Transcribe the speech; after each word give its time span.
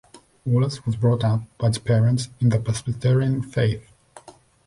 Wallace 0.45 0.83
was 0.83 0.95
brought 0.95 1.23
up 1.23 1.41
by 1.59 1.67
his 1.67 1.77
parents 1.77 2.29
in 2.39 2.49
the 2.49 2.57
Presbyterian 2.57 3.43
faith. 3.43 3.91